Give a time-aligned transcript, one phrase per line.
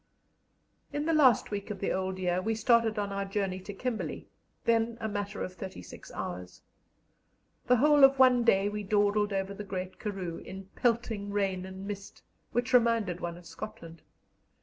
[0.91, 4.27] In the last week of the old year we started on our journey to Kimberley,
[4.63, 6.63] then a matter of thirty six hours.
[7.67, 11.85] The whole of one day we dawdled over the Great Karroo in pelting rain and
[11.85, 14.01] mist, which reminded one of Scotland.